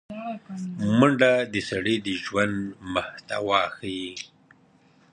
منډه 0.97 1.31
د 1.53 1.55
سړي 1.69 1.95
د 2.05 2.07
ژوند 2.23 2.57
محتوا 2.93 3.61
ښيي 3.75 4.09